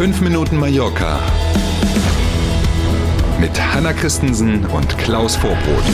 [0.00, 1.20] 5 Minuten Mallorca
[3.38, 5.84] mit Hanna Christensen und Klaus Vorbrot.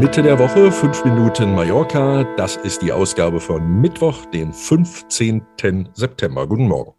[0.00, 2.24] Mitte der Woche, 5 Minuten Mallorca.
[2.38, 5.44] Das ist die Ausgabe von Mittwoch, den 15.
[5.92, 6.46] September.
[6.46, 6.94] Guten Morgen.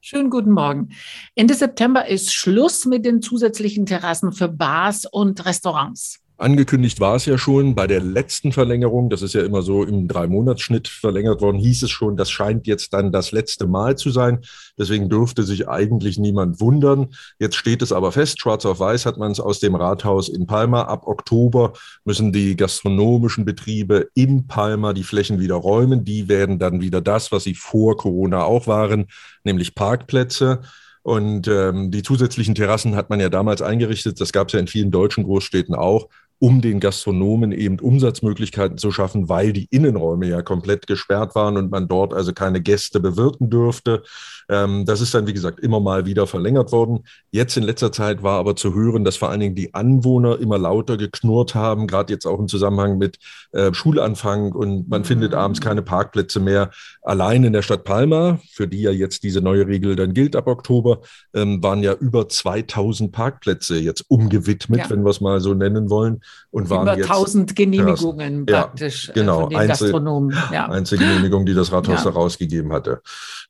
[0.00, 0.88] Schönen guten Morgen.
[1.34, 6.21] Ende September ist Schluss mit den zusätzlichen Terrassen für Bars und Restaurants.
[6.42, 10.08] Angekündigt war es ja schon bei der letzten Verlängerung, das ist ja immer so im
[10.08, 14.40] Drei-Monats-Schnitt verlängert worden, hieß es schon, das scheint jetzt dann das letzte Mal zu sein.
[14.76, 17.14] Deswegen dürfte sich eigentlich niemand wundern.
[17.38, 20.46] Jetzt steht es aber fest, schwarz auf weiß hat man es aus dem Rathaus in
[20.46, 20.82] Palma.
[20.82, 21.74] Ab Oktober
[22.04, 26.04] müssen die gastronomischen Betriebe in Palma die Flächen wieder räumen.
[26.04, 29.06] Die werden dann wieder das, was sie vor Corona auch waren,
[29.44, 30.62] nämlich Parkplätze.
[31.04, 34.20] Und ähm, die zusätzlichen Terrassen hat man ja damals eingerichtet.
[34.20, 36.08] Das gab es ja in vielen deutschen Großstädten auch
[36.42, 41.70] um den Gastronomen eben Umsatzmöglichkeiten zu schaffen, weil die Innenräume ja komplett gesperrt waren und
[41.70, 44.02] man dort also keine Gäste bewirten dürfte.
[44.48, 47.04] Ähm, das ist dann, wie gesagt, immer mal wieder verlängert worden.
[47.30, 50.58] Jetzt in letzter Zeit war aber zu hören, dass vor allen Dingen die Anwohner immer
[50.58, 53.18] lauter geknurrt haben, gerade jetzt auch im Zusammenhang mit
[53.52, 55.06] äh, Schulanfang und man mhm.
[55.06, 56.70] findet abends keine Parkplätze mehr.
[57.02, 60.48] Allein in der Stadt Palma, für die ja jetzt diese neue Regel dann gilt ab
[60.48, 61.02] Oktober,
[61.34, 64.90] ähm, waren ja über 2000 Parkplätze jetzt umgewidmet, ja.
[64.90, 66.20] wenn wir es mal so nennen wollen
[66.50, 70.36] und waren Über jetzt 1000 Genehmigungen ja, praktisch äh, genau, von den Einzel, Gastronomen.
[70.52, 70.68] Ja.
[70.68, 72.10] Einzelgenehmigung, die das Rathaus ja.
[72.10, 73.00] da rausgegeben hatte.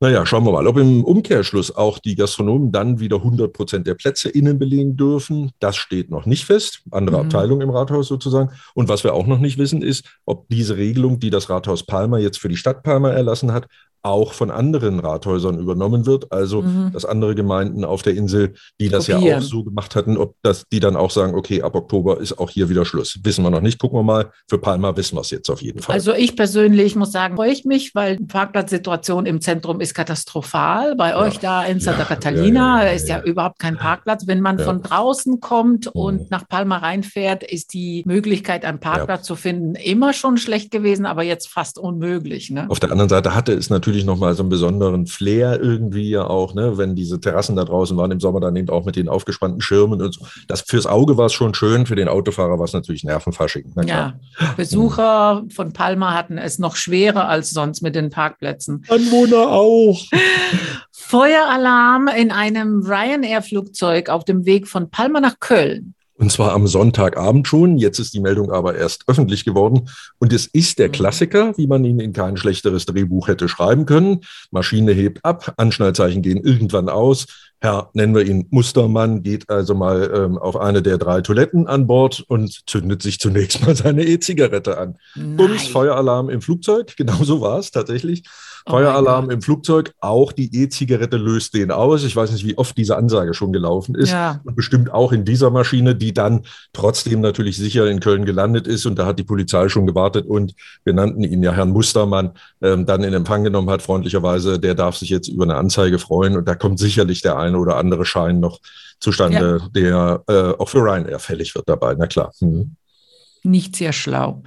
[0.00, 3.94] Naja, schauen wir mal, ob im Umkehrschluss auch die Gastronomen dann wieder 100 Prozent der
[3.94, 5.50] Plätze innen belegen dürfen.
[5.58, 6.82] Das steht noch nicht fest.
[6.92, 7.24] Andere mhm.
[7.24, 8.50] Abteilung im Rathaus sozusagen.
[8.74, 12.18] Und was wir auch noch nicht wissen, ist, ob diese Regelung, die das Rathaus Palma
[12.18, 13.66] jetzt für die Stadt Palma erlassen hat,
[14.02, 16.32] auch von anderen Rathäusern übernommen wird.
[16.32, 16.92] Also, mhm.
[16.92, 19.24] dass andere Gemeinden auf der Insel, die das Kopieren.
[19.24, 22.38] ja auch so gemacht hatten, ob das, die dann auch sagen, okay, ab Oktober ist
[22.38, 23.18] auch hier wieder Schluss.
[23.22, 23.78] Wissen wir noch nicht.
[23.78, 24.30] Gucken wir mal.
[24.48, 25.94] Für Palma wissen wir es jetzt auf jeden Fall.
[25.94, 30.96] Also ich persönlich muss sagen, freue ich mich, weil die Parkplatzsituation im Zentrum ist katastrophal.
[30.96, 31.18] Bei ja.
[31.18, 34.26] euch da in Santa ja, Catalina ja, ist ja, überhaupt kein Parkplatz.
[34.26, 36.00] Wenn man von draußen kommt mhm.
[36.00, 41.06] und nach Palma reinfährt, ist die Möglichkeit, einen Parkplatz zu finden, immer schon schlecht gewesen,
[41.06, 42.50] aber jetzt fast unmöglich.
[42.50, 42.66] Ne?
[42.68, 46.26] Auf der anderen Seite hatte es natürlich natürlich nochmal so einen besonderen Flair irgendwie ja
[46.26, 46.78] auch, ne?
[46.78, 50.00] wenn diese Terrassen da draußen waren im Sommer, dann eben auch mit den aufgespannten Schirmen
[50.00, 50.26] und so.
[50.48, 53.70] Das fürs Auge war es schon schön, für den Autofahrer war es natürlich Nervenfasching.
[53.84, 54.14] Ja,
[54.56, 58.84] Besucher von Palma hatten es noch schwerer als sonst mit den Parkplätzen.
[58.88, 60.00] Anwohner auch.
[60.90, 65.94] Feueralarm in einem Ryanair-Flugzeug auf dem Weg von Palma nach Köln.
[66.14, 67.78] Und zwar am Sonntagabend schon.
[67.78, 69.88] Jetzt ist die Meldung aber erst öffentlich geworden.
[70.18, 70.92] Und es ist der mhm.
[70.92, 74.20] Klassiker, wie man ihn in kein schlechteres Drehbuch hätte schreiben können.
[74.50, 77.26] Maschine hebt ab, Anschnallzeichen gehen irgendwann aus.
[77.60, 81.86] Herr, nennen wir ihn Mustermann, geht also mal ähm, auf eine der drei Toiletten an
[81.86, 84.96] Bord und zündet sich zunächst mal seine E-Zigarette an.
[85.14, 86.94] Bums, Feueralarm im Flugzeug.
[86.96, 88.24] Genauso war es tatsächlich.
[88.66, 92.04] Oh Feueralarm im Flugzeug, auch die E-Zigarette löst den aus.
[92.04, 94.10] Ich weiß nicht, wie oft diese Ansage schon gelaufen ist.
[94.10, 94.40] Ja.
[94.44, 96.42] Und bestimmt auch in dieser Maschine, die dann
[96.72, 98.86] trotzdem natürlich sicher in Köln gelandet ist.
[98.86, 102.86] Und da hat die Polizei schon gewartet und wir nannten ihn ja Herrn Mustermann, ähm,
[102.86, 104.60] dann in Empfang genommen hat, freundlicherweise.
[104.60, 106.36] Der darf sich jetzt über eine Anzeige freuen.
[106.36, 108.60] Und da kommt sicherlich der eine oder andere Schein noch
[109.00, 109.68] zustande, ja.
[109.74, 111.94] der äh, auch für Ryanair fällig wird dabei.
[111.98, 112.32] Na klar.
[112.40, 112.76] Mhm.
[113.42, 114.42] Nicht sehr schlau.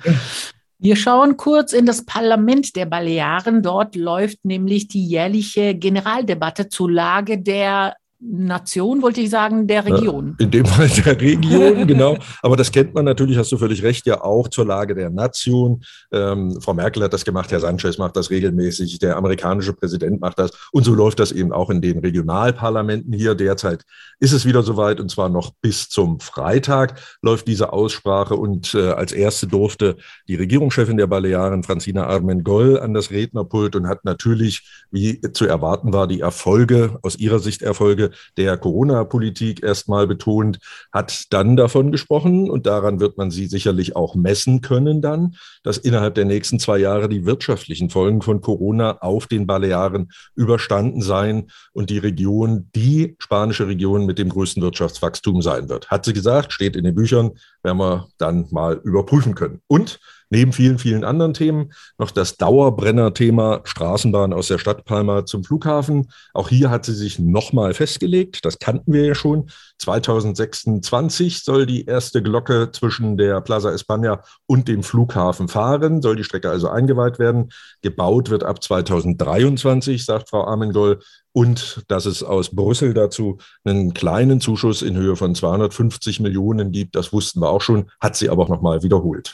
[0.77, 3.61] Wir schauen kurz in das Parlament der Balearen.
[3.61, 7.95] Dort läuft nämlich die jährliche Generaldebatte zur Lage der
[8.27, 10.35] Nation, wollte ich sagen, der Region.
[10.39, 12.17] In dem Fall der Region, genau.
[12.41, 15.83] Aber das kennt man natürlich, hast du völlig recht, ja auch zur Lage der Nation.
[16.11, 20.39] Ähm, Frau Merkel hat das gemacht, Herr Sanchez macht das regelmäßig, der amerikanische Präsident macht
[20.39, 20.51] das.
[20.71, 23.35] Und so läuft das eben auch in den Regionalparlamenten hier.
[23.35, 23.83] Derzeit
[24.19, 28.35] ist es wieder soweit und zwar noch bis zum Freitag läuft diese Aussprache.
[28.35, 29.97] Und äh, als erste durfte
[30.27, 35.93] die Regierungschefin der Balearen, Francina Armengol, an das Rednerpult und hat natürlich, wie zu erwarten
[35.93, 40.59] war, die Erfolge, aus ihrer Sicht Erfolge der Corona-Politik erstmal betont,
[40.91, 45.77] hat dann davon gesprochen und daran wird man sie sicherlich auch messen können dann, dass
[45.77, 51.51] innerhalb der nächsten zwei Jahre die wirtschaftlichen Folgen von Corona auf den Balearen überstanden seien
[51.73, 55.89] und die Region die spanische Region mit dem größten Wirtschaftswachstum sein wird.
[55.89, 57.31] Hat sie gesagt, steht in den Büchern,
[57.63, 59.61] werden wir dann mal überprüfen können.
[59.67, 59.99] Und
[60.35, 66.09] neben vielen, vielen anderen Themen noch das Dauerbrenner-Thema Straßenbahn aus der Stadt Palma zum Flughafen.
[66.33, 68.43] Auch hier hat sie sich nochmal festgelegt.
[68.43, 69.49] Das kannten wir ja schon.
[69.79, 76.25] 2026 soll die erste Glocke zwischen der Plaza España und dem Flughafen fahren, soll die
[76.25, 77.53] Strecke also eingeweiht werden.
[77.81, 80.99] Gebaut wird ab 2023, sagt Frau Armengol.
[81.31, 86.95] Und dass es aus Brüssel dazu einen kleinen Zuschuss in Höhe von 250 Millionen gibt,
[86.95, 89.33] das wussten wir auch schon, hat sie aber auch nochmal wiederholt.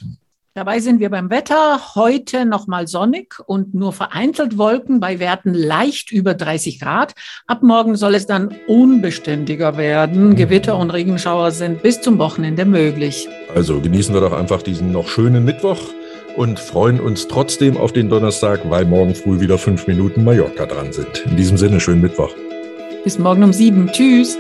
[0.54, 1.96] Dabei sind wir beim Wetter.
[1.96, 7.14] Heute nochmal sonnig und nur vereinzelt Wolken bei Werten leicht über 30 Grad.
[7.48, 10.36] Ab morgen soll es dann unbeständiger werden.
[10.36, 13.30] Gewitter und Regenschauer sind bis zum Wochenende möglich.
[13.56, 15.80] Also genießen wir doch einfach diesen noch schönen Mittwoch
[16.36, 20.92] und freuen uns trotzdem auf den Donnerstag, weil morgen früh wieder fünf Minuten Mallorca dran
[20.92, 21.26] sind.
[21.28, 22.32] In diesem Sinne, schönen Mittwoch.
[23.06, 23.90] Bis morgen um sieben.
[23.90, 24.38] Tschüss.